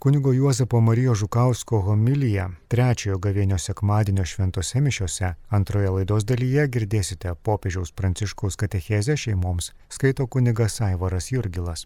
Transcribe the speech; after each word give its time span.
Kunigo 0.00 0.32
Juozapo 0.32 0.80
Marijos 0.80 1.18
Žukausko 1.20 1.78
homiliją 1.84 2.46
trečiojo 2.72 3.18
gavėnio 3.26 3.58
sekmadienio 3.60 4.24
šventose 4.30 4.80
mišiose 4.86 5.34
antroje 5.58 5.92
laidos 5.96 6.24
dalyje 6.30 6.64
girdėsite 6.76 7.36
popiežiaus 7.48 7.92
pranciškaus 8.00 8.56
katechezę 8.64 9.20
šeimoms, 9.26 9.74
skaito 9.92 10.24
kunigas 10.26 10.80
Aivaras 10.88 11.28
Jurgilas. 11.36 11.84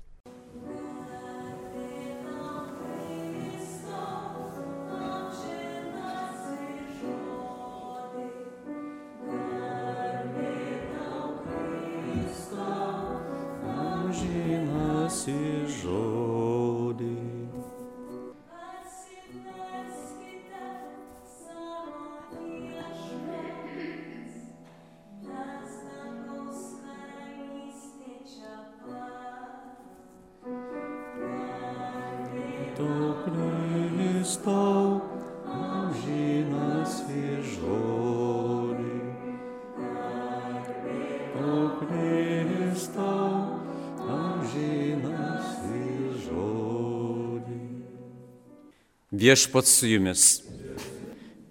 Viešpats 49.25 49.71
su 49.79 49.87
jumis. 49.87 50.43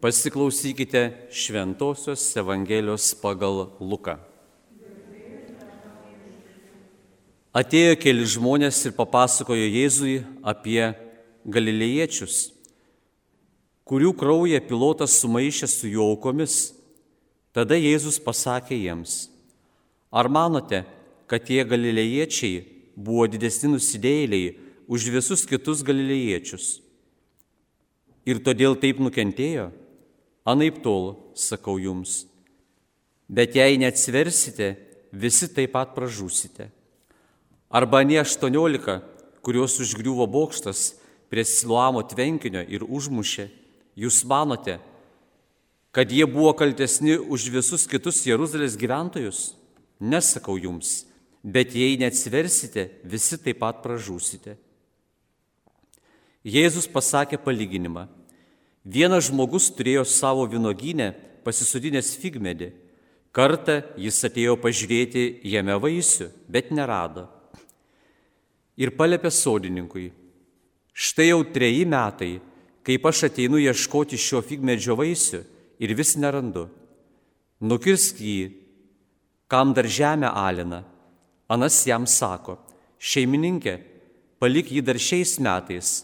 Pasiklausykite 0.02 1.02
Šventojios 1.32 2.36
Evangelijos 2.38 3.06
pagal 3.18 3.64
Luką. 3.82 4.14
Atėjo 7.62 7.96
keli 8.04 8.28
žmonės 8.30 8.84
ir 8.86 8.94
papasakojo 8.94 9.72
Jėzui 9.78 10.20
apie 10.54 10.92
galilėjiečius, 11.56 12.52
kurių 13.90 14.14
kraują 14.22 14.62
pilotas 14.70 15.18
sumaišė 15.24 15.72
su 15.74 15.90
jų 15.96 16.06
aukomis. 16.12 16.60
Tada 17.58 17.80
Jėzus 17.80 18.22
pasakė 18.22 18.78
jiems, 18.84 19.18
ar 20.14 20.30
manote, 20.30 20.86
kad 21.26 21.50
tie 21.50 21.64
galilėjiečiai 21.66 22.62
buvo 22.94 23.26
didesni 23.26 23.74
nusidėjėliai 23.74 24.58
už 24.86 25.10
visus 25.18 25.50
kitus 25.50 25.82
galilėjiečius? 25.82 26.83
Ir 28.24 28.40
todėl 28.44 28.78
taip 28.80 29.02
nukentėjo? 29.04 29.72
Anaip 30.48 30.82
tol, 30.84 31.14
sakau 31.36 31.78
jums. 31.80 32.24
Bet 33.28 33.56
jei 33.56 33.80
neatsversite, 33.80 34.76
visi 35.12 35.48
taip 35.52 35.74
pat 35.76 35.94
pražūsite. 35.96 36.70
Arba 37.74 38.04
ne 38.06 38.20
18, 38.22 39.00
kuriuos 39.44 39.80
užgriuvo 39.82 40.28
bokštas 40.30 40.94
prie 41.32 41.44
Siluamo 41.48 42.04
tvenkinio 42.06 42.62
ir 42.70 42.84
užmušė, 42.86 43.48
jūs 43.98 44.22
manote, 44.30 44.78
kad 45.94 46.12
jie 46.12 46.28
buvo 46.30 46.54
kaltesni 46.58 47.18
už 47.18 47.50
visus 47.54 47.88
kitus 47.90 48.22
Jeruzalės 48.28 48.78
gyventojus? 48.80 49.54
Nesakau 50.04 50.60
jums, 50.60 51.04
bet 51.44 51.76
jei 51.76 51.98
neatsiversite, 52.00 52.90
visi 53.04 53.40
taip 53.42 53.60
pat 53.64 53.82
pražūsite. 53.84 54.58
Jėzus 56.44 56.90
pasakė 56.92 57.40
palyginimą. 57.40 58.10
Vienas 58.84 59.30
žmogus 59.30 59.70
turėjo 59.72 60.04
savo 60.04 60.44
vinogynę 60.52 61.14
pasisudinęs 61.46 62.18
figmedį. 62.20 62.74
Kartą 63.34 63.80
jis 63.98 64.20
atėjo 64.28 64.58
pažiūrėti 64.62 65.40
jame 65.48 65.78
vaisių, 65.80 66.28
bet 66.52 66.70
nerado. 66.76 67.30
Ir 68.78 68.92
palėpė 68.98 69.32
sodininkui, 69.32 70.12
štai 70.94 71.30
jau 71.32 71.40
treji 71.56 71.88
metai, 71.88 72.42
kaip 72.84 73.08
aš 73.08 73.30
ateinu 73.30 73.62
ieškoti 73.64 74.20
šio 74.20 74.44
figmedžio 74.44 74.98
vaisių 75.00 75.42
ir 75.80 75.96
vis 75.96 76.14
nerandu. 76.20 76.68
Nukirsk 77.64 78.20
jį, 78.20 78.52
kam 79.48 79.72
dar 79.74 79.88
žemę 79.88 80.28
alina. 80.28 80.84
Anas 81.48 81.80
jam 81.88 82.06
sako, 82.10 82.58
šeimininkė, 83.00 83.78
palik 84.42 84.72
jį 84.74 84.82
dar 84.84 85.00
šiais 85.00 85.38
metais, 85.40 86.02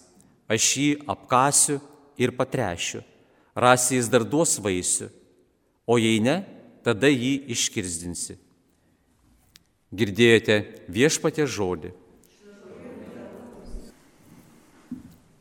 aš 0.49 0.65
jį 0.75 0.89
apkasiu 1.09 1.77
ir 2.19 2.33
patrešiu, 2.35 3.03
rasi 3.55 3.99
jis 3.99 4.09
dar 4.11 4.25
duos 4.25 4.57
vaisių, 4.59 5.09
o 5.85 5.97
jei 6.01 6.19
ne, 6.23 6.41
tada 6.83 7.09
jį 7.09 7.51
iškirzdinsi. 7.53 8.37
Girdėjote 9.89 10.59
viešpatė 10.91 11.47
žodį. 11.49 11.93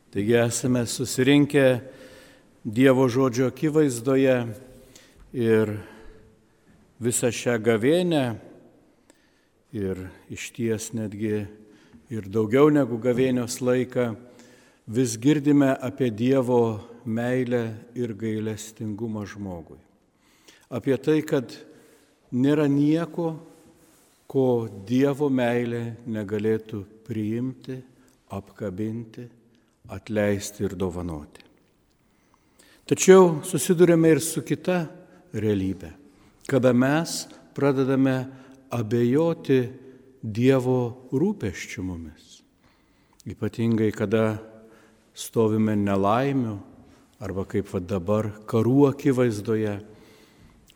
Taigi 0.09 0.35
esame 0.41 0.87
susirinkę 0.89 1.65
Dievo 2.65 3.05
žodžio 3.07 3.47
akivaizdoje 3.49 4.33
ir 5.31 5.69
visą 6.99 7.29
šią 7.31 7.55
gavėnę 7.63 8.23
ir 9.71 10.01
iš 10.33 10.49
ties 10.57 10.89
netgi 10.97 11.45
ir 12.09 12.27
daugiau 12.27 12.67
negu 12.73 12.97
gavėnios 12.99 13.61
laiką 13.61 14.09
vis 14.89 15.17
girdime 15.21 15.75
apie 15.77 16.09
Dievo 16.09 16.79
meilę 17.05 17.75
ir 17.93 18.13
gailestingumą 18.17 19.25
žmogui. 19.29 19.77
Apie 20.69 20.97
tai, 20.97 21.21
kad 21.21 21.53
nėra 22.33 22.65
nieko, 22.69 23.37
ko 24.29 24.69
Dievo 24.85 25.29
meilė 25.29 25.95
negalėtų 26.09 26.83
priimti, 27.05 27.77
apkabinti 28.29 29.25
atleisti 29.89 30.65
ir 30.65 30.75
dovanoti. 30.77 31.45
Tačiau 32.89 33.41
susidurėme 33.45 34.09
ir 34.13 34.21
su 34.21 34.41
kita 34.45 34.83
realybė, 35.33 35.93
kada 36.49 36.73
mes 36.73 37.27
pradedame 37.57 38.23
abejoti 38.73 39.61
Dievo 40.19 41.09
rūpeščių 41.13 41.85
mumis. 41.85 42.39
Ypatingai, 43.29 43.91
kada 43.93 44.39
stovime 45.19 45.75
nelaimių 45.79 46.55
arba 47.19 47.43
kaip 47.49 47.67
va 47.73 47.81
dabar 47.83 48.29
karų 48.47 48.89
akivaizdoje. 48.93 49.75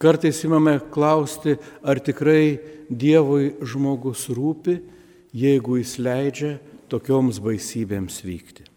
Kartais 0.04 0.42
imame 0.44 0.76
klausti, 0.92 1.56
ar 1.80 2.02
tikrai 2.04 2.60
Dievui 2.92 3.54
žmogus 3.64 4.28
rūpi, 4.36 4.76
jeigu 5.32 5.80
jis 5.80 5.96
leidžia 6.04 6.54
tokioms 6.92 7.40
baisybėms 7.42 8.20
vykti 8.28 8.68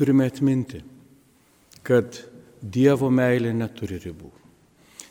turime 0.00 0.24
atminti, 0.30 0.78
kad 1.84 2.22
Dievo 2.60 3.10
meilė 3.12 3.50
neturi 3.56 3.98
ribų. 4.00 4.30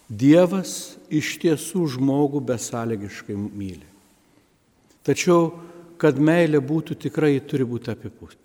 Dievas 0.09 0.97
iš 1.13 1.35
tiesų 1.43 1.83
žmogų 1.95 2.41
besąlygiškai 2.45 3.35
myli. 3.37 3.85
Tačiau, 5.05 5.51
kad 5.99 6.19
meilė 6.19 6.61
būtų 6.63 6.95
tikrai, 7.07 7.35
turi 7.43 7.67
būti 7.67 7.91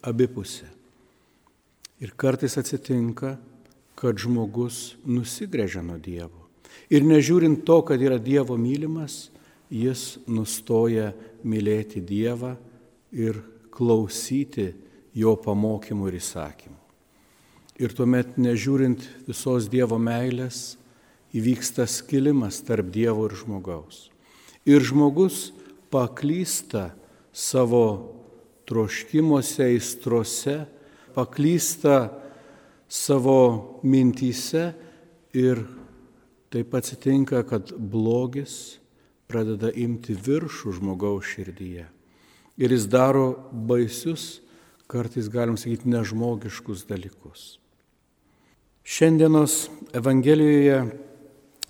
abipusė. 0.02 0.66
Ir 2.02 2.12
kartais 2.18 2.58
atsitinka, 2.58 3.36
kad 3.94 4.18
žmogus 4.18 4.96
nusigrėžia 5.06 5.84
nuo 5.86 5.96
Dievo. 6.02 6.42
Ir 6.90 7.06
nežiūrint 7.06 7.62
to, 7.64 7.78
kad 7.86 8.02
yra 8.02 8.18
Dievo 8.18 8.58
mylimas, 8.58 9.30
jis 9.70 10.18
nustoja 10.26 11.12
mylėti 11.46 12.02
Dievą 12.04 12.56
ir 13.14 13.38
klausyti 13.74 14.72
jo 15.14 15.36
pamokymų 15.38 16.10
ir 16.10 16.18
įsakymų. 16.18 16.80
Ir 17.82 17.94
tuomet, 17.94 18.36
nežiūrint 18.38 19.06
visos 19.26 19.70
Dievo 19.70 19.98
meilės, 19.98 20.74
įvyksta 21.34 21.86
skilimas 21.90 22.60
tarp 22.66 22.90
Dievo 22.94 23.26
ir 23.30 23.34
žmogaus. 23.38 24.08
Ir 24.66 24.82
žmogus 24.86 25.48
paklysta 25.90 26.92
savo 27.34 27.86
troškimuose, 28.68 29.66
įstrose, 29.76 30.62
paklysta 31.14 32.08
savo 32.88 33.80
mintyse 33.82 34.70
ir 35.34 35.64
taip 36.54 36.74
atsitinka, 36.78 37.42
kad 37.42 37.74
blogis 37.74 38.78
pradeda 39.26 39.72
imti 39.74 40.14
viršų 40.14 40.78
žmogaus 40.78 41.26
širdyje. 41.34 41.88
Ir 42.54 42.70
jis 42.70 42.86
daro 42.86 43.32
baisius 43.50 44.38
kartais 44.86 45.28
galim 45.32 45.56
sakyti 45.58 45.90
nežmogiškus 45.90 46.84
dalykus. 46.86 47.56
Šiandienos 48.84 49.64
Evangelijoje 49.96 50.84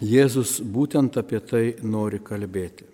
Jėzus 0.05 0.59
būtent 0.61 1.15
apie 1.17 1.39
tai 1.41 1.63
nori 1.87 2.19
kalbėti. 2.21 2.94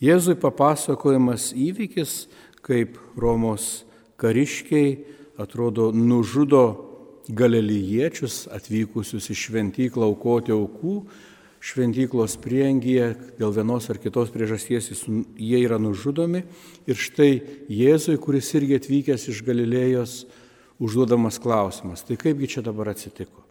Jėzui 0.00 0.36
papasakojamas 0.40 1.50
įvykis, 1.52 2.24
kaip 2.64 2.96
Romos 3.20 3.84
kariškiai, 4.20 4.94
atrodo, 5.40 5.90
nužudo 5.92 6.64
galiliečius 7.28 8.46
atvykusius 8.52 9.28
į 9.30 9.36
šventyklą 9.36 10.08
aukoti 10.08 10.54
aukų, 10.56 10.94
šventyklos 11.60 12.38
priengyje 12.40 13.10
dėl 13.38 13.52
vienos 13.52 13.90
ar 13.92 14.00
kitos 14.00 14.32
priežasties 14.32 14.88
jie 15.36 15.60
yra 15.60 15.76
nužudomi 15.80 16.42
ir 16.88 16.96
štai 16.96 17.42
Jėzui, 17.68 18.16
kuris 18.16 18.48
irgi 18.56 18.78
atvykęs 18.80 19.28
iš 19.28 19.42
Galilėjos, 19.44 20.14
užduodamas 20.80 21.36
klausimas, 21.42 22.06
tai 22.08 22.16
kaipgi 22.20 22.56
čia 22.56 22.64
dabar 22.64 22.94
atsitiko? 22.94 23.44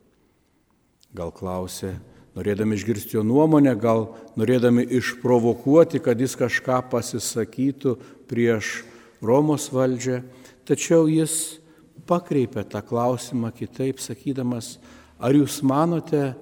Gal 1.14 1.30
klausė, 1.34 1.94
norėdami 2.38 2.78
išgirsti 2.78 3.18
jo 3.18 3.24
nuomonę, 3.26 3.74
gal 3.80 4.10
norėdami 4.40 4.86
išprovokuoti, 5.00 6.02
kad 6.04 6.20
jis 6.20 6.36
kažką 6.40 6.82
pasisakytų 6.92 7.96
prieš 8.30 8.84
Romos 9.22 9.68
valdžią, 9.74 10.22
tačiau 10.68 11.10
jis 11.12 11.60
pakreipė 12.08 12.64
tą 12.70 12.82
klausimą 12.86 13.52
kitaip, 13.56 14.00
sakydamas, 14.00 14.78
ar 15.20 15.36
jūs 15.36 15.60
manote, 15.66 16.34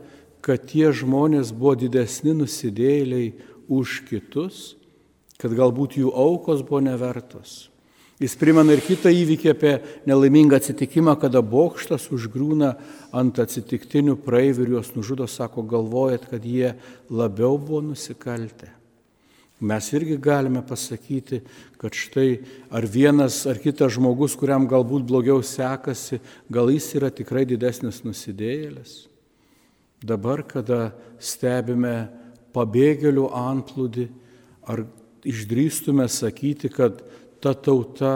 kad 0.45 0.67
tie 0.69 0.91
žmonės 0.93 1.51
buvo 1.51 1.73
didesni 1.79 2.35
nusidėliai 2.37 3.33
už 3.67 4.03
kitus, 4.07 4.75
kad 5.41 5.53
galbūt 5.53 5.97
jų 5.99 6.13
aukos 6.13 6.63
buvo 6.65 6.83
nevertos. 6.85 7.67
Jis 8.17 8.33
primena 8.33 8.73
ir 8.73 8.81
kitą 8.81 9.11
įvykį 9.13 9.49
apie 9.51 9.73
nelaimingą 10.09 10.57
atsitikimą, 10.57 11.13
kada 11.21 11.43
bokštas 11.45 12.07
užgrūna 12.09 12.71
ant 13.13 13.37
atsitiktinių 13.37 14.15
praeivių 14.25 14.63
ir 14.65 14.71
juos 14.73 14.89
nužudo, 14.95 15.27
sako, 15.29 15.61
galvojat, 15.61 16.25
kad 16.31 16.41
jie 16.41 16.73
labiau 17.13 17.59
buvo 17.61 17.83
nusikaltę. 17.91 18.71
Mes 19.61 19.89
irgi 19.93 20.17
galime 20.21 20.63
pasakyti, 20.65 21.43
kad 21.81 21.93
štai 21.93 22.39
ar 22.73 22.85
vienas 22.89 23.39
ar 23.49 23.57
kitas 23.61 23.93
žmogus, 23.95 24.35
kuriam 24.37 24.65
galbūt 24.69 25.05
blogiau 25.09 25.41
sekasi, 25.45 26.17
gal 26.49 26.69
jis 26.73 26.89
yra 26.97 27.09
tikrai 27.13 27.45
didesnis 27.49 28.03
nusidėjėlis. 28.05 29.07
Dabar, 30.01 30.41
kada 30.45 30.91
stebime 31.17 32.09
pabėgėlių 32.53 33.29
antplūdį, 33.33 34.09
ar 34.69 34.85
išdrįstume 35.25 36.05
sakyti, 36.09 36.69
kad 36.69 37.01
ta 37.41 37.53
tauta 37.53 38.13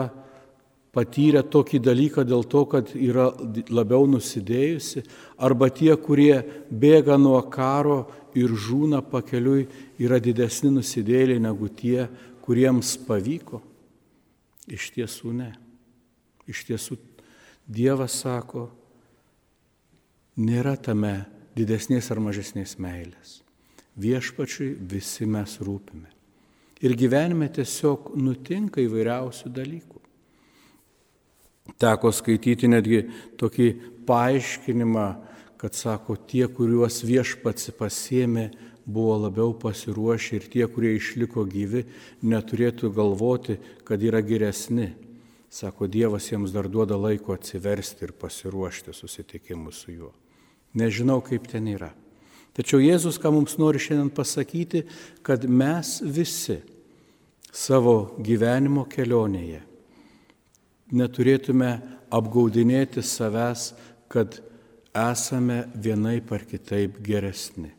patyrė 0.92 1.42
tokį 1.48 1.80
dalyką 1.80 2.24
dėl 2.28 2.44
to, 2.44 2.64
kad 2.68 2.92
yra 2.92 3.30
labiau 3.72 4.04
nusidėjusi, 4.10 5.04
arba 5.40 5.70
tie, 5.72 5.94
kurie 5.96 6.42
bėga 6.68 7.16
nuo 7.20 7.40
karo 7.52 8.04
ir 8.36 8.52
žūna 8.52 9.00
pakeliui, 9.08 9.66
yra 10.02 10.20
didesni 10.20 10.72
nusidėliai 10.74 11.40
negu 11.40 11.70
tie, 11.72 12.08
kuriems 12.44 12.96
pavyko. 13.06 13.62
Iš 14.68 14.92
tiesų 14.94 15.32
ne. 15.36 15.50
Iš 16.50 16.66
tiesų 16.68 16.98
Dievas 17.72 18.18
sako, 18.20 18.66
nėra 20.36 20.74
tame 20.76 21.14
didesnės 21.56 22.10
ar 22.12 22.20
mažesnės 22.20 22.74
meilės. 22.82 23.38
Viešpačiui 23.96 24.74
visi 24.90 25.28
mes 25.30 25.60
rūpime. 25.62 26.11
Ir 26.82 26.96
gyvenime 26.98 27.46
tiesiog 27.54 28.12
nutinka 28.18 28.82
įvairiausių 28.82 29.52
dalykų. 29.54 30.00
Teko 31.78 32.10
skaityti 32.10 32.66
netgi 32.70 33.04
tokį 33.38 33.68
paaiškinimą, 34.06 35.06
kad 35.62 35.78
sako, 35.78 36.16
tie, 36.26 36.48
kuriuos 36.50 37.04
viešpats 37.06 37.70
pasėmė, 37.78 38.48
buvo 38.82 39.14
labiau 39.28 39.52
pasiruošę 39.54 40.40
ir 40.40 40.48
tie, 40.50 40.64
kurie 40.66 40.96
išliko 40.96 41.44
gyvi, 41.46 41.84
neturėtų 42.26 42.90
galvoti, 42.94 43.60
kad 43.86 44.02
yra 44.02 44.24
geresni. 44.26 44.90
Sako, 45.52 45.86
Dievas 45.86 46.26
jiems 46.32 46.50
dar 46.50 46.66
duoda 46.66 46.96
laiko 46.98 47.36
atsiversti 47.36 48.08
ir 48.08 48.14
pasiruošti 48.18 48.94
susitikimu 48.96 49.70
su 49.70 49.92
juo. 49.92 50.10
Nežinau, 50.74 51.20
kaip 51.22 51.46
ten 51.52 51.68
yra. 51.68 51.92
Tačiau 52.56 52.80
Jėzus, 52.82 53.20
ką 53.20 53.30
mums 53.32 53.54
nori 53.60 53.80
šiandien 53.80 54.10
pasakyti, 54.12 54.82
kad 55.24 55.44
mes 55.48 56.00
visi 56.02 56.58
savo 57.52 58.16
gyvenimo 58.24 58.86
kelionėje. 58.88 59.60
Neturėtume 60.92 61.70
apgaudinėti 62.12 63.04
savęs, 63.04 63.72
kad 64.12 64.40
esame 64.92 65.66
vienaip 65.72 66.32
ar 66.32 66.44
kitaip 66.48 66.98
geresni. 67.04 67.70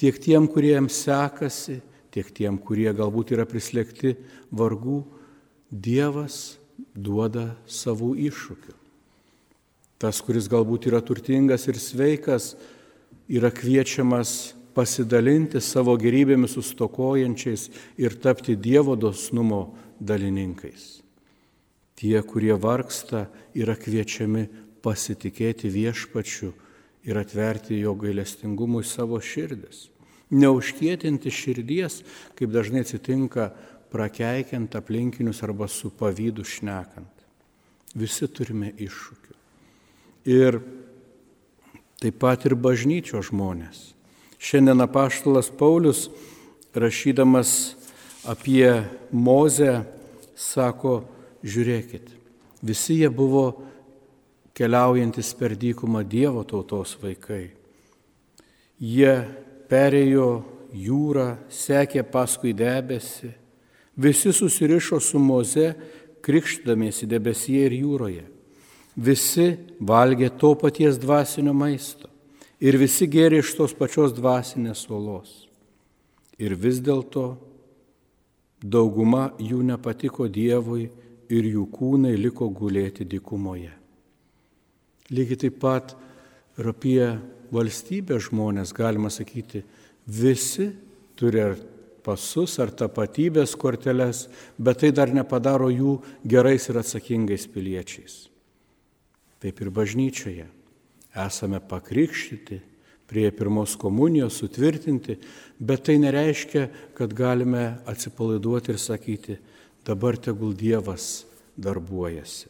Tiek 0.00 0.16
tiem, 0.20 0.48
kuriems 0.48 0.96
sekasi, 1.04 1.80
tiek 2.12 2.28
tiem, 2.32 2.58
kurie 2.58 2.88
galbūt 2.96 3.34
yra 3.36 3.46
prislėgti 3.48 4.16
vargų, 4.50 5.04
Dievas 5.70 6.58
duoda 6.98 7.52
savų 7.70 8.16
iššūkių. 8.26 8.72
Tas, 10.02 10.18
kuris 10.24 10.48
galbūt 10.50 10.88
yra 10.90 10.98
turtingas 11.04 11.68
ir 11.70 11.78
sveikas, 11.78 12.56
yra 13.30 13.52
kviečiamas 13.54 14.56
pasidalinti 14.80 15.60
savo 15.60 15.92
gerybėmis 16.00 16.54
sustokojančiais 16.56 17.68
ir 18.00 18.16
tapti 18.22 18.56
Dievo 18.56 18.96
dosnumo 18.96 19.74
dalininkais. 20.00 21.02
Tie, 22.00 22.16
kurie 22.24 22.54
vargsta, 22.56 23.26
yra 23.52 23.76
kviečiami 23.76 24.46
pasitikėti 24.80 25.68
viešpačiu 25.68 26.54
ir 27.04 27.20
atverti 27.20 27.76
jo 27.82 27.92
gailestingumui 28.00 28.86
savo 28.88 29.20
širdis. 29.20 29.90
Neužkietinti 30.32 31.28
širdies, 31.34 32.00
kaip 32.38 32.54
dažnai 32.54 32.86
atsitinka 32.86 33.50
prakeikiant 33.92 34.78
aplinkinius 34.78 35.42
arba 35.44 35.68
su 35.68 35.90
pavydu 35.92 36.46
šnekant. 36.46 37.12
Visi 37.98 38.30
turime 38.32 38.72
iššūkių. 38.80 39.38
Ir 40.30 40.60
taip 42.00 42.20
pat 42.22 42.46
ir 42.46 42.54
bažnyčio 42.56 43.20
žmonės 43.26 43.90
Šiandien 44.40 44.80
apaštalas 44.80 45.50
Paulius, 45.58 46.08
rašydamas 46.74 47.76
apie 48.24 48.86
Mozę, 49.12 49.82
sako, 50.36 51.02
žiūrėkit, 51.44 52.08
visi 52.64 53.02
jie 53.02 53.10
buvo 53.12 53.44
keliaujantis 54.56 55.34
per 55.36 55.52
dykumą 55.60 56.06
Dievo 56.08 56.46
tautos 56.48 56.96
vaikai. 57.02 57.50
Jie 58.80 59.12
perėjo 59.68 60.30
jūrą, 60.72 61.28
sekė 61.52 62.06
paskui 62.08 62.54
debesį, 62.56 63.34
visi 64.00 64.32
susirišo 64.32 65.02
su 65.04 65.20
Moze, 65.20 65.74
krikštamiesi 66.24 67.08
debesyje 67.08 67.68
ir 67.68 67.76
jūroje. 67.82 68.24
Visi 68.96 69.50
valgė 69.84 70.32
to 70.40 70.54
paties 70.60 70.96
dvasinio 71.00 71.52
maisto 71.56 72.09
ir 72.60 72.76
visi 72.76 73.08
gėrė 73.08 73.40
iš 73.40 73.54
tos 73.56 73.74
pačios 73.76 74.12
dvasinės 74.16 74.84
suolos. 74.84 75.48
Ir 76.40 76.54
vis 76.56 76.80
dėlto 76.84 77.34
dauguma 78.60 79.30
jų 79.40 79.62
nepatiko 79.72 80.28
Dievui 80.28 80.88
ir 81.32 81.48
jų 81.48 81.66
kūnai 81.72 82.14
liko 82.20 82.48
gulėti 82.52 83.06
dykumoje. 83.08 83.72
Lygiai 85.10 85.40
taip 85.46 85.58
pat 85.62 85.96
ir 86.60 86.70
apie 86.70 87.02
valstybę 87.50 88.20
žmonės 88.22 88.72
galima 88.76 89.10
sakyti, 89.10 89.64
visi 90.06 90.70
turi 91.18 91.42
ar 91.42 91.56
pasus 92.04 92.56
ar 92.62 92.70
tapatybės 92.72 93.56
korteles, 93.58 94.28
bet 94.56 94.80
tai 94.84 94.92
dar 94.96 95.12
nepadaro 95.12 95.68
jų 95.72 95.98
gerais 96.24 96.68
ir 96.70 96.78
atsakingais 96.80 97.44
piliečiais. 97.50 98.22
Taip 99.40 99.60
ir 99.60 99.72
bažnyčioje 99.72 100.46
esame 101.14 101.60
pakrikštyti, 101.60 102.60
prie 103.10 103.30
pirmos 103.34 103.74
komunijos 103.74 104.36
sutvirtinti, 104.38 105.16
bet 105.58 105.82
tai 105.88 105.96
nereiškia, 105.98 106.68
kad 106.94 107.14
galime 107.14 107.80
atsipalaiduoti 107.90 108.70
ir 108.70 108.78
sakyti, 108.78 109.36
dabar 109.86 110.14
tegul 110.14 110.54
Dievas 110.54 111.24
darbuojasi. 111.58 112.46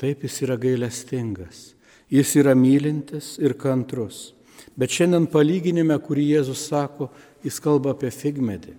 Taip 0.00 0.24
jis 0.24 0.40
yra 0.46 0.56
gailestingas, 0.56 1.74
jis 2.08 2.32
yra 2.40 2.54
mylintis 2.56 3.34
ir 3.42 3.52
kantrus. 3.60 4.32
Bet 4.80 4.96
šiandien 4.96 5.28
palyginime, 5.30 5.98
kurį 6.00 6.24
Jėzus 6.38 6.64
sako, 6.70 7.10
jis 7.44 7.60
kalba 7.60 7.92
apie 7.92 8.08
figmedį, 8.10 8.72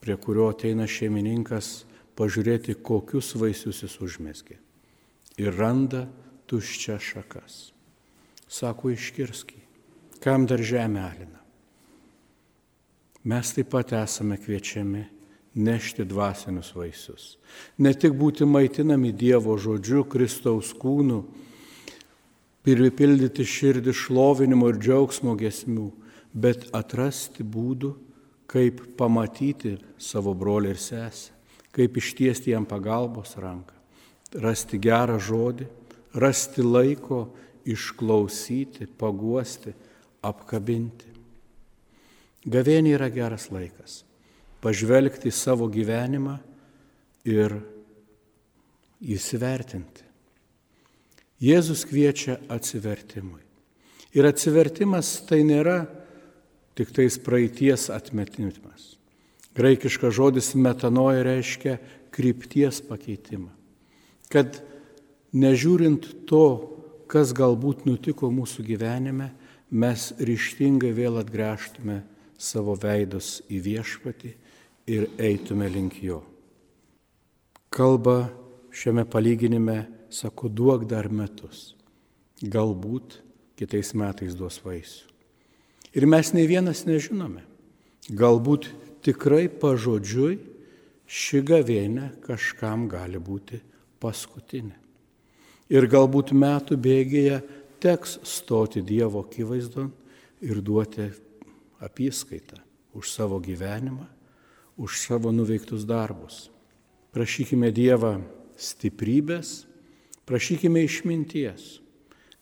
prie 0.00 0.16
kurio 0.24 0.48
ateina 0.54 0.88
šeimininkas 0.88 1.84
pažiūrėti, 2.16 2.78
kokius 2.80 3.34
vaisius 3.36 3.84
jis 3.84 4.00
užmesgė. 4.00 4.56
Ir 5.36 5.52
randa 5.52 6.06
tuščia 6.50 6.98
šakas. 7.00 7.72
Sako, 8.48 8.92
iškirski, 8.94 9.58
kam 10.22 10.46
dar 10.46 10.62
žemė 10.62 11.00
alina. 11.02 11.40
Mes 13.24 13.52
taip 13.56 13.70
pat 13.72 13.94
esame 13.96 14.36
kviečiami 14.36 15.02
nešti 15.54 16.04
dvasinius 16.04 16.74
vaisius. 16.76 17.26
Ne 17.78 17.94
tik 17.96 18.12
būti 18.18 18.44
maitinami 18.44 19.14
Dievo 19.16 19.56
žodžiu, 19.56 20.04
Kristaus 20.10 20.74
kūnu, 20.76 21.22
pripildyti 22.64 23.46
širdį 23.48 23.94
šlovinimo 23.96 24.68
ir 24.72 24.80
džiaugsmo 24.82 25.36
gesmių, 25.40 25.88
bet 26.34 26.68
atrasti 26.76 27.46
būdų, 27.46 27.94
kaip 28.50 28.82
pamatyti 28.98 29.78
savo 29.98 30.34
brolį 30.36 30.74
ir 30.74 30.82
sesę, 30.82 31.32
kaip 31.74 31.96
ištiesti 31.96 32.52
jam 32.52 32.66
pagalbos 32.68 33.38
ranką 33.40 33.74
rasti 34.34 34.78
gerą 34.82 35.18
žodį, 35.22 35.66
rasti 36.14 36.62
laiko 36.62 37.26
išklausyti, 37.64 38.86
paguosti, 38.98 39.74
apkabinti. 40.24 41.12
Gavienė 42.44 42.96
yra 42.98 43.08
geras 43.12 43.48
laikas 43.52 44.02
pažvelgti 44.64 45.28
į 45.28 45.36
savo 45.36 45.68
gyvenimą 45.68 46.38
ir 47.28 47.58
įsivertinti. 49.04 50.04
Jėzus 51.44 51.84
kviečia 51.84 52.38
atsivertimui. 52.52 53.42
Ir 54.16 54.28
atsivertimas 54.28 55.18
tai 55.28 55.42
nėra 55.44 55.82
tik 56.78 56.94
tais 56.94 57.18
praeities 57.20 57.90
atmetimas. 57.92 58.94
Graikiškas 59.54 60.14
žodis 60.16 60.52
metanoja 60.56 61.24
reiškia 61.26 61.76
krypties 62.14 62.80
pakeitimą. 62.86 63.50
Kad 64.32 64.62
nežiūrint 65.34 66.26
to, 66.28 66.46
kas 67.10 67.34
galbūt 67.36 67.84
nutiko 67.88 68.30
mūsų 68.32 68.64
gyvenime, 68.66 69.32
mes 69.74 70.12
ryštingai 70.18 70.92
vėl 70.94 71.18
atgręžtume 71.20 72.02
savo 72.38 72.76
veidus 72.78 73.40
į 73.50 73.60
viešpatį 73.64 74.32
ir 74.94 75.08
eitume 75.18 75.68
link 75.70 75.98
jo. 76.02 76.22
Kalba 77.74 78.28
šiame 78.74 79.06
palyginime 79.10 79.84
sako, 80.14 80.48
duok 80.48 80.86
dar 80.90 81.08
metus. 81.10 81.72
Galbūt 82.42 83.18
kitais 83.58 83.94
metais 83.98 84.34
duos 84.38 84.60
vaisių. 84.62 85.10
Ir 85.94 86.06
mes 86.10 86.32
nei 86.34 86.46
vienas 86.50 86.82
nežinome. 86.86 87.44
Galbūt 88.10 88.68
tikrai 89.06 89.46
pažodžiui 89.48 90.38
ši 91.06 91.42
gavėnė 91.46 92.10
kažkam 92.24 92.88
gali 92.90 93.20
būti 93.22 93.60
paskutinė. 94.02 94.83
Ir 95.72 95.86
galbūt 95.88 96.34
metų 96.36 96.76
bėgėje 96.76 97.40
teks 97.80 98.18
stoti 98.28 98.82
Dievo 98.84 99.24
akivaizdon 99.24 99.90
ir 100.44 100.60
duoti 100.64 101.08
apyskaitą 101.84 102.60
už 102.94 103.10
savo 103.10 103.40
gyvenimą, 103.42 104.06
už 104.76 105.00
savo 105.00 105.32
nuveiktus 105.32 105.86
darbus. 105.88 106.48
Prašykime 107.14 107.70
Dievą 107.74 108.18
stiprybės, 108.58 109.64
prašykime 110.26 110.82
išminties, 110.84 111.78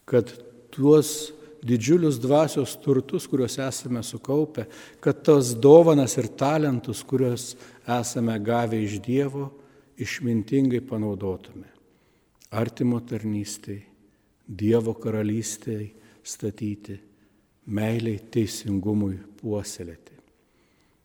kad 0.05 0.29
tuos 0.73 1.33
didžiulius 1.63 2.19
dvasios 2.21 2.75
turtus, 2.83 3.27
kuriuos 3.29 3.57
esame 3.63 4.03
sukaupę, 4.03 4.67
kad 4.99 5.23
tos 5.25 5.53
dovanas 5.55 6.17
ir 6.19 6.27
talentus, 6.37 7.03
kuriuos 7.07 7.53
esame 7.87 8.37
gavę 8.43 8.81
iš 8.83 8.99
Dievo, 9.03 9.49
išmintingai 9.97 10.81
panaudotume. 10.85 11.72
Artimo 12.53 12.99
tarnystėj, 13.01 13.81
Dievo 14.43 14.91
karalystėj 14.99 15.87
statyti, 16.27 16.99
meiliai 17.65 18.19
teisingumui 18.29 19.15
puoselėti. 19.39 20.19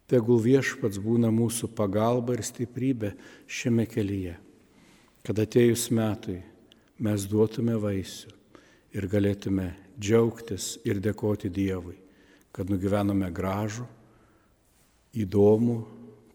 Tegul 0.08 0.42
viešpats 0.44 0.98
būna 1.00 1.30
mūsų 1.32 1.70
pagalba 1.78 2.34
ir 2.36 2.42
stiprybė 2.44 3.12
šiame 3.46 3.86
kelyje, 3.88 4.34
kad 5.24 5.40
atėjus 5.40 5.86
metui 5.94 6.40
mes 6.98 7.24
duotume 7.30 7.78
vaisių 7.80 8.34
ir 8.98 9.08
galėtume 9.08 9.70
džiaugtis 9.96 10.76
ir 10.84 11.00
dėkoti 11.00 11.48
Dievui, 11.48 11.96
kad 12.52 12.68
nugyvenome 12.68 13.30
gražų, 13.32 13.88
įdomų, 15.16 15.80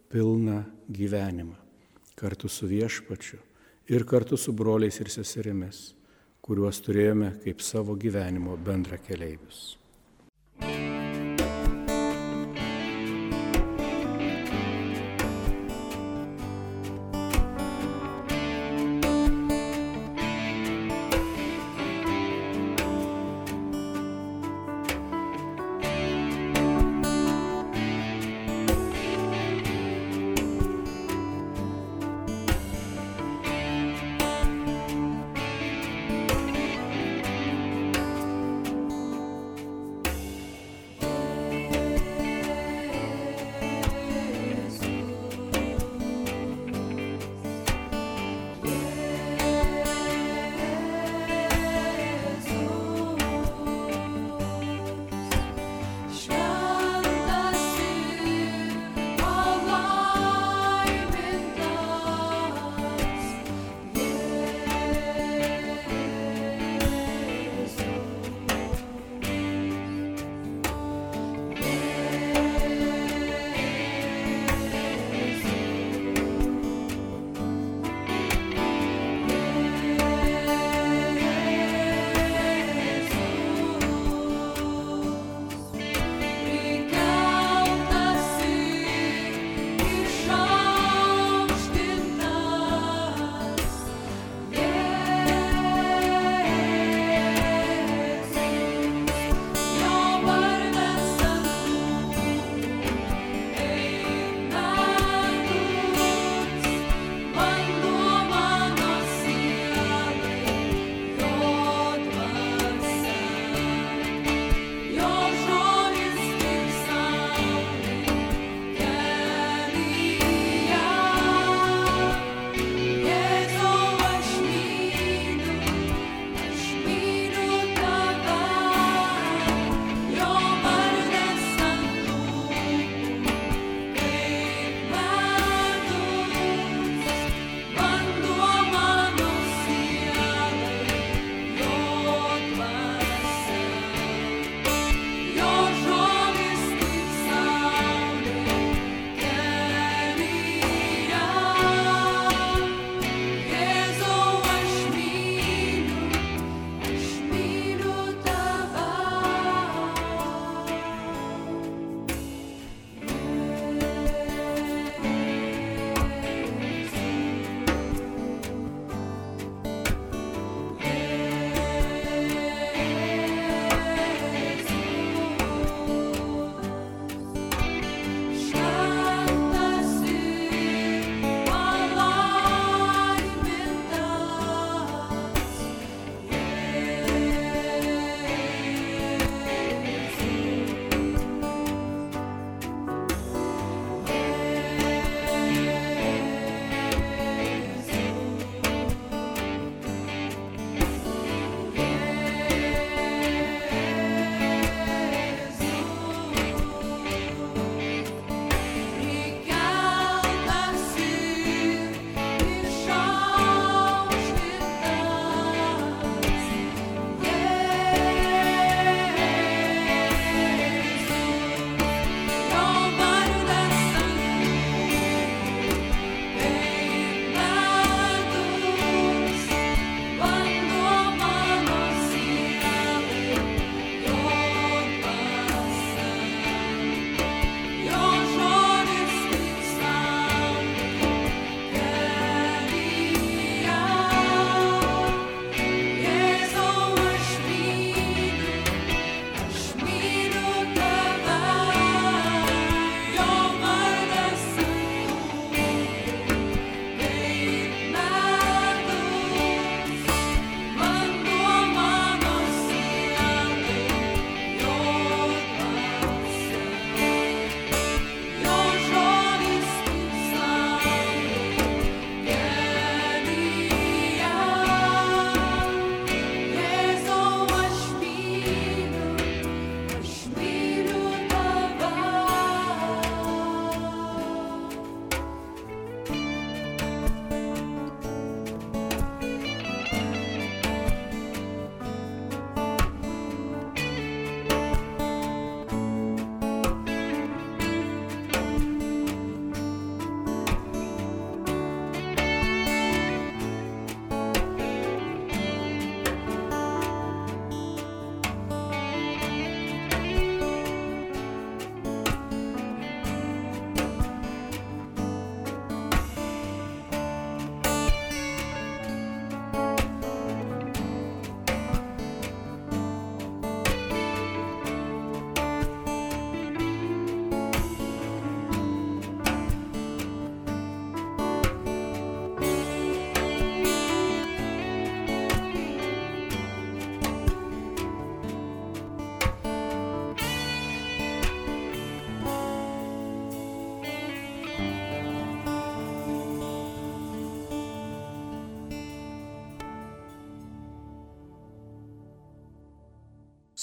pilną 0.10 0.64
gyvenimą 0.90 1.58
kartu 2.18 2.50
su 2.50 2.70
viešpačiu 2.70 3.42
ir 3.88 4.06
kartu 4.06 4.38
su 4.38 4.54
broliais 4.54 5.00
ir 5.00 5.10
seserimis, 5.12 5.94
kuriuos 6.42 6.80
turėjome 6.86 7.34
kaip 7.44 7.62
savo 7.62 7.96
gyvenimo 8.00 8.58
bendra 8.58 8.98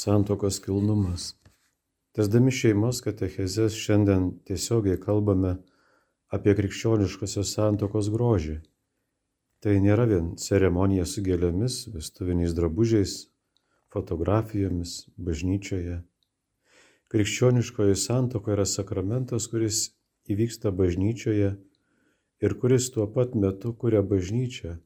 Santokos 0.01 0.57
kilnumas. 0.65 1.25
Tesdami 2.17 2.53
šeimos 2.57 3.03
katechezės 3.05 3.75
šiandien 3.77 4.31
tiesiogiai 4.49 4.97
kalbame 5.03 5.51
apie 6.37 6.55
krikščioniškosios 6.57 7.51
santokos 7.57 8.09
grožį. 8.15 8.55
Tai 9.61 9.75
nėra 9.85 10.07
vien 10.09 10.31
ceremonija 10.41 11.05
su 11.11 11.21
gėlėmis, 11.27 11.77
vestuviniais 11.93 12.57
drabužiais, 12.57 13.19
fotografijomis, 13.93 14.97
bažnyčioje. 15.29 16.01
Krikščioniškoji 17.13 18.01
santoka 18.07 18.57
yra 18.57 18.65
sakramentas, 18.73 19.53
kuris 19.53 19.85
įvyksta 20.33 20.73
bažnyčioje 20.81 21.55
ir 22.41 22.59
kuris 22.65 22.89
tuo 22.97 23.11
pat 23.19 23.37
metu 23.37 23.77
kuria 23.85 24.01
bažnyčią, 24.17 24.79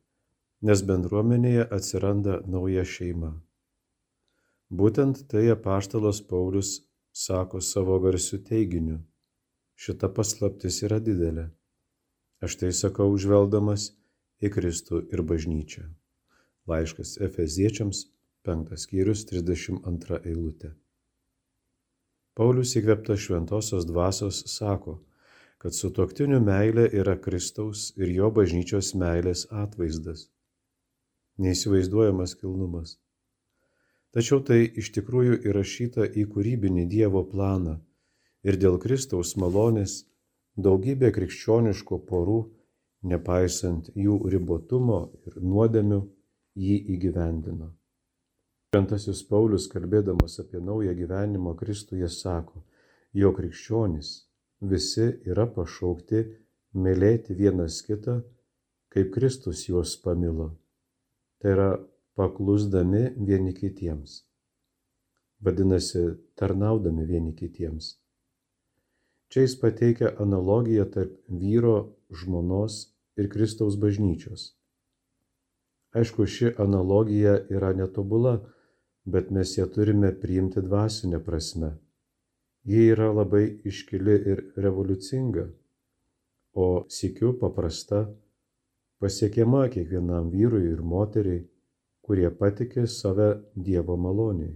nes 0.66 0.87
bendruomenėje 0.90 1.70
atsiranda 1.79 2.40
nauja 2.50 2.88
šeima. 2.98 3.37
Būtent 4.70 5.27
tai 5.29 5.48
apaštalas 5.53 6.22
Paulius 6.24 6.81
sako 7.12 7.61
savo 7.61 7.98
garsiu 8.00 8.38
teiginiu. 8.38 9.03
Šita 9.77 10.09
paslaptis 10.09 10.81
yra 10.87 11.00
didelė. 11.00 11.50
Aš 12.44 12.57
tai 12.61 12.70
sakau 12.72 13.11
užveldamas 13.12 13.90
į 14.40 14.50
Kristų 14.55 15.03
ir 15.12 15.22
bažnyčią. 15.22 15.85
Laiškas 16.68 17.18
Efeziečiams, 17.27 18.07
5 18.44 18.77
skyrius, 18.81 19.24
32 19.29 20.20
eilutė. 20.24 20.72
Paulius 22.35 22.74
įkveptas 22.81 23.20
šventosios 23.27 23.87
dvasios 23.87 24.40
sako, 24.50 24.98
kad 25.62 25.77
sutoktinių 25.77 26.40
meilė 26.44 26.88
yra 27.00 27.14
Kristaus 27.20 27.92
ir 27.96 28.11
jo 28.16 28.31
bažnyčios 28.35 28.94
meilės 28.98 29.46
atvaizdas. 29.53 30.27
Neįsivaizduojamas 31.38 32.35
kilnumas. 32.40 32.98
Tačiau 34.14 34.44
tai 34.46 34.61
iš 34.79 34.92
tikrųjų 34.94 35.40
įrašyta 35.50 36.07
į 36.07 36.29
kūrybinį 36.31 36.85
Dievo 36.90 37.24
planą 37.27 37.81
ir 38.46 38.59
dėl 38.62 38.77
Kristaus 38.83 39.35
malonės 39.40 40.05
daugybė 40.55 41.11
krikščioniškų 41.16 41.98
porų, 42.11 42.40
nepaisant 43.11 43.90
jų 43.98 44.20
ribotumo 44.31 45.00
ir 45.27 45.40
nuodėmių, 45.42 45.98
jį 46.55 46.77
įgyvendino. 46.94 47.72
Šventasis 48.74 49.24
Paulius, 49.27 49.66
kalbėdamas 49.70 50.38
apie 50.42 50.61
naują 50.62 50.94
gyvenimą 50.94 51.57
Kristuje, 51.59 52.07
sako, 52.11 52.62
jo 53.14 53.33
krikščionys 53.35 54.12
visi 54.62 55.09
yra 55.31 55.48
pašaukti 55.50 56.22
mylėti 56.74 57.35
vienas 57.38 57.81
kitą, 57.87 58.20
kaip 58.94 59.11
Kristus 59.14 59.66
juos 59.68 59.96
pamilo. 60.03 60.53
Tai 61.42 61.53
yra 61.55 61.68
paklusdami 62.14 63.11
vieni 63.27 63.55
kitiems. 63.55 64.22
Vadinasi, 65.44 66.05
tarnaudami 66.38 67.07
vieni 67.07 67.35
kitiems. 67.35 67.96
Čia 69.29 69.42
jis 69.42 69.57
pateikia 69.61 70.12
analogiją 70.22 70.85
tarp 70.94 71.14
vyro, 71.29 71.96
žmonos 72.11 72.94
ir 73.18 73.29
Kristaus 73.33 73.77
bažnyčios. 73.81 74.53
Aišku, 75.94 76.27
ši 76.27 76.53
analogija 76.59 77.35
yra 77.50 77.72
netobula, 77.74 78.38
bet 79.05 79.31
mes 79.31 79.57
ją 79.59 79.66
turime 79.70 80.12
priimti 80.20 80.62
dvasinę 80.62 81.20
prasme. 81.24 81.74
Ji 82.64 82.87
yra 82.94 83.11
labai 83.12 83.44
iškili 83.68 84.14
ir 84.33 84.44
revoliucinga, 84.57 85.48
o 86.55 86.87
sikiu 86.88 87.35
paprasta, 87.38 88.07
pasiekiama 89.03 89.66
kiekvienam 89.68 90.31
vyrui 90.33 90.70
ir 90.70 90.81
moteriai 90.83 91.42
kurie 92.05 92.29
patikė 92.40 92.85
save 92.90 93.31
Dievo 93.57 93.97
maloniai. 93.97 94.53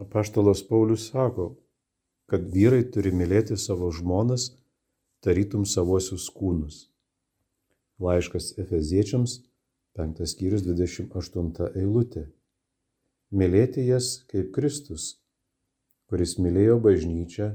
Apaštalas 0.00 0.62
Paulius 0.68 1.10
sako, 1.10 1.50
kad 2.30 2.46
vyrai 2.52 2.82
turi 2.92 3.12
mylėti 3.12 3.56
savo 3.60 3.90
žmonas, 3.92 4.50
tarytum 5.24 5.64
savosius 5.68 6.28
kūnus. 6.32 6.86
Laiškas 8.02 8.54
Efeziečiams, 8.60 9.38
5 9.96 10.24
skyrius 10.28 10.64
28 10.66 11.70
eilutė. 11.80 12.26
Mylėti 13.32 13.86
jas 13.86 14.10
kaip 14.30 14.52
Kristus, 14.56 15.06
kuris 16.10 16.36
mylėjo 16.38 16.76
bažnyčią 16.84 17.50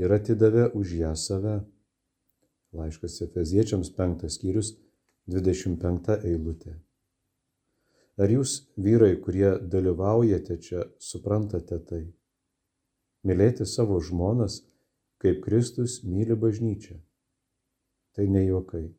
ir 0.00 0.16
atidavė 0.18 0.68
už 0.78 0.96
ją 1.00 1.16
save. 1.16 1.58
Laiškas 2.76 3.20
Efeziečiams 3.26 3.92
5 3.96 4.28
skyrius 4.36 4.74
25 5.32 6.20
eilutė. 6.20 6.76
Ar 8.20 8.28
jūs, 8.28 8.68
vyrai, 8.76 9.14
kurie 9.24 9.54
dalyvaujate 9.72 10.58
čia, 10.60 10.82
suprantate 11.00 11.78
tai? 11.88 12.02
Mylėti 13.24 13.64
savo 13.64 14.00
žmonas, 14.04 14.58
kaip 15.22 15.40
Kristus 15.44 16.02
myli 16.04 16.36
bažnyčią. 16.36 16.98
Tai 18.12 18.26
ne 18.28 18.42
juokai, 18.44 18.90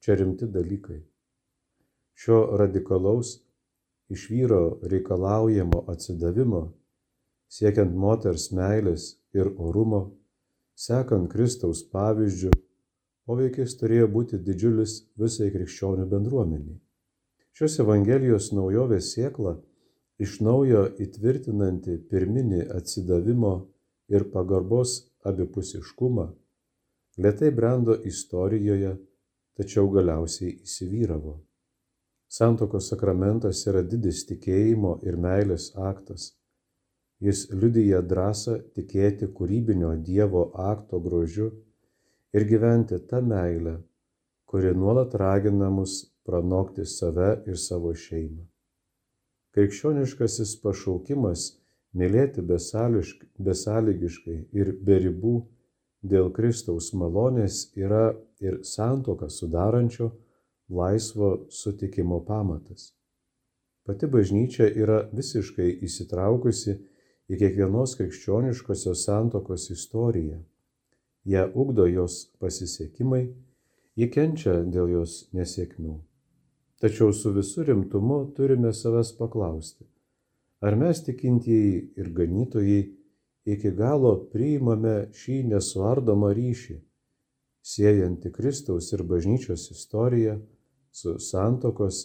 čia 0.00 0.16
rimti 0.16 0.48
dalykai. 0.48 1.02
Šio 2.16 2.56
radikalaus 2.56 3.34
iš 4.08 4.28
vyro 4.30 4.78
reikalaujamo 4.86 5.82
atsidavimo, 5.92 6.62
siekiant 7.50 7.92
moters 7.92 8.48
meilės 8.54 9.10
ir 9.36 9.50
orumo, 9.58 10.02
sekant 10.74 11.28
Kristaus 11.32 11.82
pavyzdžių, 11.92 12.54
poveikis 13.28 13.76
turėjo 13.80 14.08
būti 14.16 14.40
didžiulis 14.46 14.96
visai 15.20 15.50
krikščionių 15.52 16.08
bendruomeniai. 16.08 16.83
Šios 17.54 17.76
Evangelijos 17.78 18.48
naujovės 18.50 19.12
sėkla 19.14 19.52
iš 20.24 20.40
naujo 20.42 20.80
įtvirtinanti 21.04 21.92
pirminį 22.10 22.64
atsidavimo 22.74 23.52
ir 24.10 24.24
pagarbos 24.32 24.94
abipusiškumą, 25.30 26.24
lietai 27.22 27.52
brendo 27.54 27.94
istorijoje, 28.10 28.96
tačiau 29.54 29.86
galiausiai 29.92 30.56
įsivyravo. 30.66 31.36
Santokos 32.26 32.88
sakramentas 32.90 33.60
yra 33.70 33.84
didis 33.86 34.24
tikėjimo 34.26 34.96
ir 35.06 35.14
meilės 35.26 35.68
aktas. 35.90 36.32
Jis 37.22 37.44
liudyja 37.54 38.00
drąsą 38.02 38.56
tikėti 38.74 39.28
kūrybinio 39.36 39.92
Dievo 40.10 40.48
akto 40.72 40.98
grožiu 41.06 41.52
ir 42.34 42.48
gyventi 42.50 42.98
tą 42.98 43.22
meilę, 43.22 43.76
kuri 44.50 44.74
nuolat 44.74 45.14
ragina 45.22 45.70
mus 45.70 46.00
pranokti 46.24 46.86
save 46.86 47.30
ir 47.46 47.58
savo 47.60 47.92
šeimą. 47.94 48.44
Krikščioniškasis 49.54 50.56
pašaukimas 50.62 51.44
mylėti 51.94 52.42
besąlygiškai 52.44 54.38
ir 54.60 54.72
be 54.86 54.98
ribų 55.04 55.34
dėl 56.02 56.32
Kristaus 56.36 56.90
malonės 56.92 57.68
yra 57.78 58.16
ir 58.42 58.60
santoką 58.66 59.30
sudarančio 59.30 60.10
laisvo 60.68 61.46
sutikimo 61.50 62.20
pamatas. 62.24 62.92
Pati 63.84 64.08
bažnyčia 64.08 64.66
yra 64.80 65.02
visiškai 65.12 65.68
įsitraukusi 65.86 66.74
į 67.28 67.38
kiekvienos 67.40 67.96
krikščioniškosios 68.00 69.04
santokos 69.06 69.68
istoriją. 69.76 70.40
Ją 71.28 71.44
ugdo 71.54 71.86
jos 71.88 72.16
pasisekimai, 72.40 73.28
ji 73.96 74.10
kenčia 74.12 74.58
dėl 74.64 74.90
jos 74.96 75.20
nesėkmių. 75.36 76.00
Tačiau 76.84 77.12
su 77.16 77.30
visu 77.32 77.62
rimtumu 77.64 78.16
turime 78.36 78.70
savęs 78.76 79.14
paklausti, 79.16 79.86
ar 80.60 80.74
mes 80.76 80.98
tikintieji 81.04 81.76
ir 81.96 82.08
ganytojai 82.18 82.80
iki 83.52 83.70
galo 83.78 84.10
priimame 84.32 84.92
šį 85.20 85.36
nesuardomą 85.52 86.28
ryšį, 86.36 86.74
siejantį 87.70 88.32
Kristaus 88.34 88.90
ir 88.92 89.02
bažnyčios 89.12 89.64
istoriją 89.72 90.34
su 91.00 91.14
santokos 91.26 92.00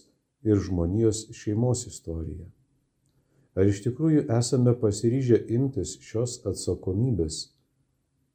ir 0.48 0.62
žmonijos 0.68 1.20
šeimos 1.40 1.82
istorija. 1.90 2.48
Ar 3.60 3.68
iš 3.68 3.82
tikrųjų 3.84 4.22
esame 4.38 4.78
pasiryžę 4.86 5.42
imtis 5.58 5.98
šios 6.08 6.38
atsakomybės? 6.54 7.42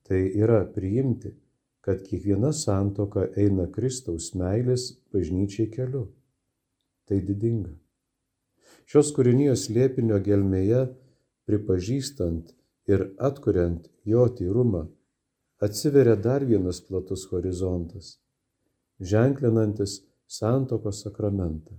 Tai 0.05 0.21
yra 0.45 0.61
priimti, 0.77 1.33
kad 1.81 2.05
kiekviena 2.05 2.53
santoka 2.53 3.25
eina 3.33 3.65
Kristaus 3.79 4.29
meilės 4.37 4.91
bažnyčiai 5.17 5.73
keliu 5.73 6.05
tai 7.09 7.21
didinga. 7.25 7.73
Šios 8.89 9.13
kūrinijos 9.17 9.69
liepinio 9.73 10.19
gelmėje, 10.25 10.83
pripažįstant 11.49 12.53
ir 12.91 13.07
atkuriant 13.29 13.89
jo 14.09 14.27
tyrumą, 14.39 14.87
atsiveria 15.65 16.17
dar 16.17 16.45
vienas 16.45 16.81
platus 16.85 17.27
horizontas, 17.33 18.19
ženklinantis 19.01 20.03
santokos 20.29 21.03
sakramentą. 21.05 21.79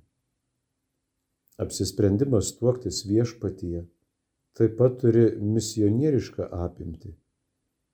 Apsisprendimas 1.61 2.51
tuoktis 2.59 3.03
viešpatyje 3.07 3.85
taip 4.57 4.75
pat 4.79 4.97
turi 5.01 5.25
misionierišką 5.39 6.49
apimtį, 6.65 7.13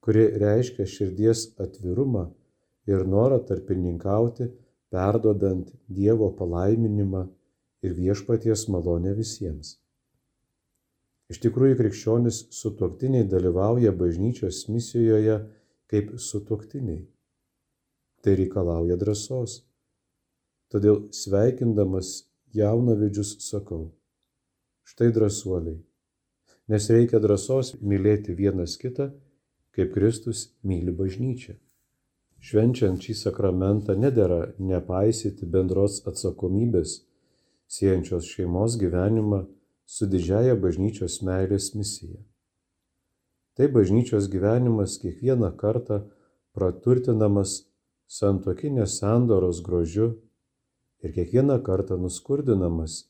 kuri 0.01 0.25
reiškia 0.41 0.87
širdies 0.89 1.43
atvirumą 1.61 2.27
ir 2.89 3.05
norą 3.05 3.39
tarpininkauti 3.45 4.49
perduodant 4.91 5.71
Dievo 5.87 6.29
palaiminimą 6.37 7.23
ir 7.85 7.95
viešpaties 7.97 8.67
malonę 8.73 9.13
visiems. 9.17 9.77
Iš 11.31 11.39
tikrųjų, 11.45 11.77
krikščionis 11.79 12.41
sutuoktiniai 12.51 13.23
dalyvauja 13.31 13.93
bažnyčios 13.95 14.65
misijoje 14.67 15.37
kaip 15.91 16.11
sutuoktiniai. 16.19 17.05
Tai 18.21 18.33
reikalauja 18.39 18.97
drąsos. 18.99 19.61
Todėl 20.71 21.07
sveikindamas 21.15 22.11
jaunavidžius 22.55 23.37
sakau, 23.43 23.89
štai 24.87 25.09
drąsuoliai, 25.15 25.79
nes 26.71 26.87
reikia 26.91 27.19
drąsos 27.23 27.73
mylėti 27.79 28.35
vienas 28.35 28.77
kitą, 28.79 29.09
kaip 29.75 29.91
Kristus 29.95 30.49
myli 30.63 30.93
bažnyčią. 30.95 31.55
Švenčiant 32.41 33.03
šį 33.05 33.13
sakramentą 33.19 33.93
nedėra 34.01 34.39
nepaisyti 34.57 35.45
bendros 35.45 35.99
atsakomybės, 36.09 36.95
siejančios 37.69 38.29
šeimos 38.33 38.79
gyvenimą 38.81 39.43
su 39.85 40.07
didžiaja 40.09 40.55
bažnyčios 40.63 41.19
meilės 41.27 41.71
misija. 41.77 42.17
Tai 43.53 43.67
bažnyčios 43.75 44.29
gyvenimas 44.33 44.97
kiekvieną 45.03 45.51
kartą 45.59 46.01
praturtinamas 46.57 47.59
santokinės 48.09 48.97
sandoros 49.03 49.61
grožiu 49.61 50.09
ir 51.05 51.13
kiekvieną 51.13 51.61
kartą 51.63 51.99
nuskurdinamas, 52.01 53.05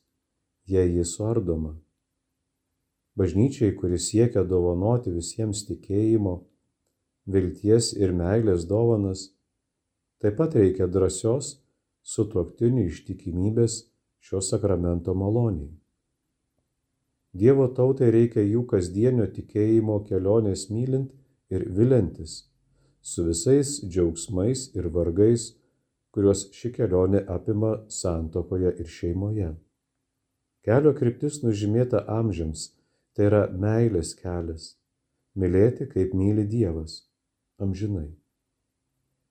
jei 0.68 0.92
jis 0.98 1.16
suardoma. 1.16 1.72
Bažnyčiai, 3.16 3.72
kuris 3.76 4.10
siekia 4.12 4.44
dovanoti 4.44 5.12
visiems 5.12 5.64
tikėjimo, 5.68 6.40
vilties 7.26 7.92
ir 7.94 8.12
meilės 8.12 8.66
dovanas, 8.66 9.30
taip 10.18 10.36
pat 10.38 10.56
reikia 10.58 10.88
drąsios 10.90 11.58
sutuoktinių 12.02 12.88
ištikimybės 12.90 13.78
šio 14.22 14.42
sakramento 14.42 15.14
maloniai. 15.14 15.70
Dievo 17.32 17.68
tautai 17.72 18.10
reikia 18.12 18.42
jų 18.42 18.66
kasdienio 18.68 19.26
tikėjimo 19.26 20.02
kelionės 20.08 20.68
mylint 20.70 21.12
ir 21.50 21.64
vilintis, 21.70 22.48
su 23.00 23.24
visais 23.24 23.78
džiaugsmais 23.86 24.68
ir 24.76 24.90
vargais, 24.92 25.54
kuriuos 26.12 26.50
ši 26.52 26.72
kelionė 26.76 27.22
apima 27.30 27.72
santokoje 27.88 28.74
ir 28.82 28.90
šeimoje. 28.98 29.54
Kelio 30.62 30.92
kryptis 30.94 31.40
nužymėta 31.42 32.04
amžiams, 32.18 32.68
tai 33.14 33.30
yra 33.30 33.46
meilės 33.48 34.12
kelias- 34.18 34.76
mylėti 35.40 35.88
kaip 35.88 36.12
myli 36.14 36.44
Dievas 36.44 37.00
amžinai. 37.62 38.10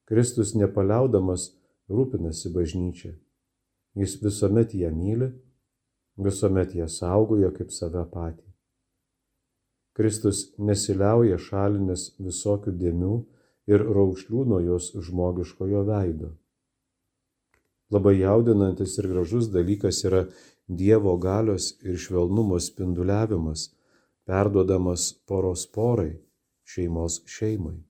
Kristus 0.08 0.56
nepaliaudamas 0.60 1.52
rūpinasi 1.91 2.52
bažnyčia. 2.56 3.13
Jis 3.96 4.17
visuomet 4.24 4.74
ją 4.76 4.91
myli, 4.96 5.32
visuomet 6.17 6.76
ją 6.76 6.88
saugoja 6.88 7.52
kaip 7.56 7.72
save 7.76 8.04
patį. 8.13 8.48
Kristus 9.98 10.46
nesiliauja 10.60 11.38
šalinės 11.39 12.13
visokių 12.24 12.72
dėmių 12.80 13.15
ir 13.72 13.84
raukšlių 13.98 14.46
nuo 14.52 14.62
jos 14.63 14.94
žmogiškojo 15.08 15.84
veido. 15.89 16.32
Labai 17.91 18.15
jaudinantis 18.22 18.96
ir 19.02 19.10
gražus 19.12 19.52
dalykas 19.52 20.00
yra 20.08 20.26
Dievo 20.72 21.17
galios 21.20 21.74
ir 21.84 21.98
švelnumo 22.00 22.60
spinduliavimas, 22.63 23.65
perduodamas 24.24 25.10
poros 25.28 25.65
porai, 25.67 26.13
šeimos 26.63 27.20
šeimai. 27.28 27.82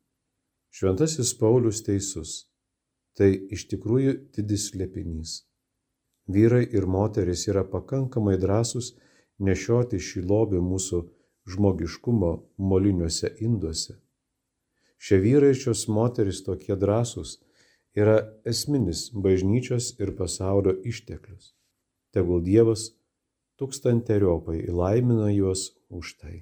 Šventasis 0.71 1.33
Paulius 1.39 1.81
teisus. 1.83 2.45
Tai 3.19 3.27
iš 3.51 3.65
tikrųjų 3.71 4.13
didis 4.35 4.69
slėpinys. 4.71 5.41
Vyrai 6.31 6.63
ir 6.71 6.87
moteris 6.87 7.43
yra 7.51 7.65
pakankamai 7.67 8.37
drąsūs 8.39 8.93
nešioti 9.43 9.99
šį 9.99 10.23
lobį 10.29 10.61
mūsų 10.63 11.01
žmogiškumo 11.51 12.31
moliniuose 12.71 13.33
induose. 13.43 13.97
Šie 15.01 15.17
vyrai 15.19 15.51
ir 15.51 15.59
šios 15.59 15.87
moteris 15.91 16.43
tokie 16.45 16.77
drąsūs 16.77 17.39
yra 17.97 18.19
esminis 18.47 19.09
bažnyčios 19.11 19.95
ir 19.99 20.13
pasaulio 20.15 20.77
išteklius. 20.87 21.51
Tegul 22.15 22.45
Dievas 22.47 22.91
tūkstanteriopai 23.59 24.61
įlaimina 24.69 25.33
juos 25.33 25.71
už 25.89 26.15
tai. 26.21 26.37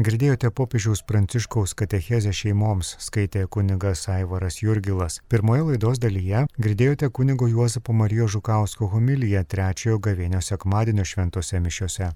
Girdėjote 0.00 0.48
popiežiaus 0.56 1.02
pranciškaus 1.04 1.74
katechezę 1.76 2.30
šeimoms, 2.32 2.94
skaitė 2.96 3.42
kunigas 3.44 4.06
Aivaras 4.08 4.56
Jurgilas. 4.62 5.18
Pirmoje 5.28 5.66
laidos 5.66 6.00
dalyje 6.00 6.46
girdėjote 6.56 7.10
kunigo 7.12 7.44
Juozapo 7.50 7.92
Marijos 7.92 8.32
Žukausko 8.32 8.88
homiliją 8.88 9.44
trečiojo 9.44 10.00
gavėnio 10.08 10.40
sekmadienio 10.40 11.04
šventose 11.04 11.60
mišiose. 11.60 12.14